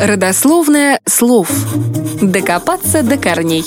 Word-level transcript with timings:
Родословное 0.00 0.98
слов. 1.06 1.50
Докопаться 2.22 3.02
до 3.02 3.18
корней. 3.18 3.66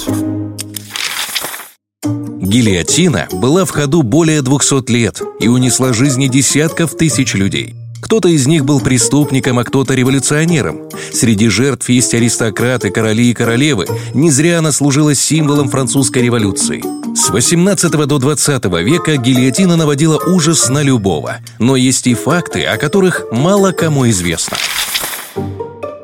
Гильотина 2.42 3.28
была 3.32 3.66
в 3.66 3.70
ходу 3.70 4.02
более 4.02 4.42
200 4.42 4.92
лет 4.92 5.22
и 5.40 5.48
унесла 5.48 5.94
жизни 5.94 6.28
десятков 6.28 6.98
тысяч 6.98 7.36
людей. 7.36 7.76
Кто-то 8.02 8.30
из 8.30 8.48
них 8.48 8.66
был 8.66 8.80
преступником, 8.80 9.60
а 9.60 9.64
кто-то 9.64 9.94
революционером. 9.94 10.90
Среди 11.14 11.50
жертв 11.50 11.88
есть 11.90 12.16
аристократы, 12.16 12.90
короли 12.90 13.30
и 13.30 13.34
королевы. 13.36 13.86
Не 14.16 14.32
зря 14.32 14.58
она 14.58 14.72
служила 14.72 15.14
символом 15.14 15.70
французской 15.70 16.24
революции. 16.24 16.84
С 17.16 17.30
18 17.30 17.92
до 17.92 18.18
20 18.18 18.66
века 18.84 19.18
гильотина 19.18 19.76
наводила 19.76 20.18
ужас 20.18 20.68
на 20.68 20.82
любого. 20.82 21.38
Но 21.60 21.76
есть 21.76 22.08
и 22.08 22.16
факты, 22.16 22.64
о 22.64 22.78
которых 22.78 23.22
мало 23.32 23.72
кому 23.72 24.10
известно. 24.10 24.58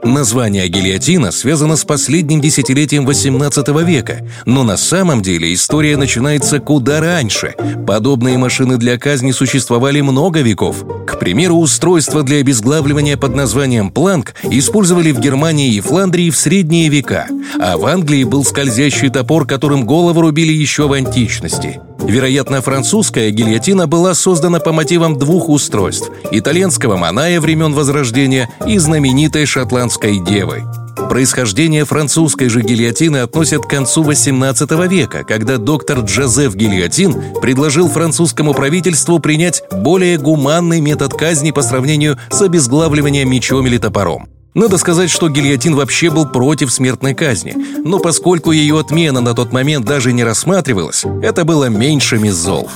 Название 0.09 0.67
гильотина 0.67 1.29
связано 1.29 1.75
с 1.75 1.85
последним 1.85 2.41
десятилетием 2.41 3.07
XVIII 3.07 3.85
века, 3.85 4.25
но 4.43 4.63
на 4.63 4.75
самом 4.75 5.21
деле 5.21 5.53
история 5.53 5.97
начинается 5.97 6.59
куда 6.59 6.99
раньше. 6.99 7.53
Подобные 7.85 8.39
машины 8.39 8.77
для 8.77 8.97
казни 8.97 9.29
существовали 9.29 10.01
много 10.01 10.41
веков. 10.41 10.83
К 11.05 11.19
примеру, 11.19 11.57
устройство 11.57 12.23
для 12.23 12.37
обезглавливания 12.37 13.17
под 13.17 13.35
названием 13.35 13.91
планк 13.91 14.33
использовали 14.49 15.11
в 15.11 15.19
Германии 15.19 15.75
и 15.75 15.79
Фландрии 15.79 16.31
в 16.31 16.37
средние 16.37 16.89
века, 16.89 17.27
а 17.59 17.77
в 17.77 17.85
Англии 17.85 18.23
был 18.23 18.43
скользящий 18.43 19.09
топор, 19.09 19.45
которым 19.45 19.85
голову 19.85 20.21
рубили 20.21 20.51
еще 20.51 20.87
в 20.87 20.93
античности. 20.93 21.79
Вероятно, 21.99 22.61
французская 22.61 23.29
гильотина 23.29 23.87
была 23.87 24.13
создана 24.13 24.59
по 24.59 24.71
мотивам 24.71 25.17
двух 25.17 25.49
устройств– 25.49 26.09
итальянского 26.31 26.97
маная 26.97 27.39
времен 27.41 27.73
Возрождения 27.73 28.49
и 28.65 28.77
знаменитой 28.77 29.45
шотландской 29.45 30.19
девы. 30.19 30.63
Происхождение 31.09 31.85
французской 31.85 32.49
же 32.49 32.61
гильотины 32.61 33.17
относят 33.17 33.65
к 33.65 33.69
концу 33.69 34.03
XVIII 34.03 34.87
века, 34.87 35.23
когда 35.23 35.57
доктор 35.57 35.99
Джозеф 35.99 36.55
Гильотин 36.55 37.39
предложил 37.41 37.89
французскому 37.89 38.53
правительству 38.53 39.19
принять 39.19 39.63
более 39.71 40.17
гуманный 40.17 40.81
метод 40.81 41.13
казни 41.13 41.51
по 41.51 41.61
сравнению 41.61 42.17
с 42.29 42.41
обезглавливанием 42.41 43.29
мечом 43.29 43.65
или 43.65 43.77
топором. 43.77 44.27
Надо 44.53 44.77
сказать, 44.77 45.09
что 45.09 45.29
гильотин 45.29 45.75
вообще 45.75 46.09
был 46.09 46.25
против 46.25 46.71
смертной 46.71 47.13
казни, 47.13 47.55
но 47.83 47.99
поскольку 47.99 48.51
ее 48.51 48.79
отмена 48.79 49.21
на 49.21 49.33
тот 49.33 49.53
момент 49.53 49.85
даже 49.85 50.11
не 50.11 50.23
рассматривалась, 50.23 51.05
это 51.21 51.45
было 51.45 51.65
меньшим 51.65 52.25
из 52.25 52.35
зол. 52.35 52.69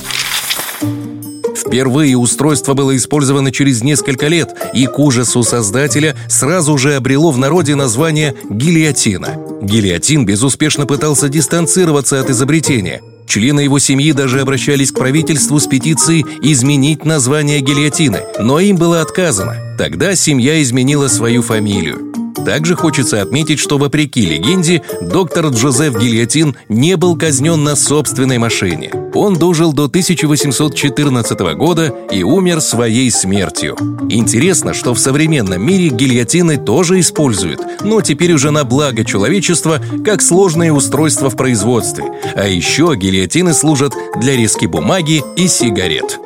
Впервые 1.56 2.16
устройство 2.18 2.74
было 2.74 2.96
использовано 2.96 3.52
через 3.52 3.82
несколько 3.82 4.28
лет, 4.28 4.56
и 4.74 4.86
к 4.86 5.00
ужасу 5.00 5.44
создателя 5.44 6.16
сразу 6.30 6.78
же 6.78 6.96
обрело 6.96 7.32
в 7.32 7.38
народе 7.38 7.74
название 7.76 8.36
гильотина. 8.50 9.38
Гильотин 9.62 10.26
безуспешно 10.26 10.86
пытался 10.86 11.30
дистанцироваться 11.30 12.20
от 12.20 12.30
изобретения– 12.30 13.02
Члены 13.26 13.62
его 13.62 13.80
семьи 13.80 14.12
даже 14.12 14.42
обращались 14.42 14.92
к 14.92 15.00
правительству 15.00 15.60
с 15.60 15.66
петицией 15.66 16.26
изменить 16.42 17.06
название 17.06 17.62
гильотины, 17.62 18.22
но 18.40 18.60
им 18.60 18.76
было 18.76 19.02
отказано. 19.02 19.58
Тогда 19.78 20.16
семья 20.16 20.62
изменила 20.62 21.08
свою 21.08 21.42
фамилию. 21.42 22.14
Также 22.46 22.76
хочется 22.76 23.22
отметить, 23.22 23.60
что 23.60 23.78
вопреки 23.78 24.26
легенде, 24.26 24.82
доктор 25.02 25.48
Джозеф 25.48 25.98
Гильотин 25.98 26.56
не 26.68 26.98
был 26.98 27.16
казнен 27.16 27.64
на 27.64 27.76
собственной 27.76 28.38
машине. 28.38 28.92
Он 29.14 29.36
дожил 29.36 29.72
до 29.72 29.86
1814 29.86 31.40
года 31.56 31.94
и 32.12 32.24
умер 32.24 32.60
своей 32.62 33.10
смертью. 33.12 33.78
Интересно, 34.10 34.74
что 34.74 34.94
в 34.94 35.00
современном 35.00 35.66
мире 35.66 35.90
гильотины 35.90 36.58
тоже 36.58 37.00
используют, 37.00 37.62
но 37.84 38.02
теперь 38.02 38.34
уже 38.34 38.52
на 38.52 38.66
благо 38.66 39.06
человечества, 39.06 39.80
как 40.04 40.22
сложное 40.22 40.72
устройство 40.72 41.30
в 41.30 41.38
производстве. 41.38 42.06
А 42.36 42.48
еще 42.48 42.94
гильотины 42.96 43.54
служат 43.54 43.94
для 44.20 44.36
резки 44.36 44.66
бумаги 44.66 45.24
и 45.38 45.48
сигарет. 45.48 46.20